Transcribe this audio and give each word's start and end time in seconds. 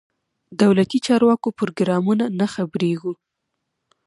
دولتي 0.61 0.97
چارواکو 1.07 1.49
پروګرام 1.59 2.05
نه 2.39 2.47
خبرېږو. 2.53 3.13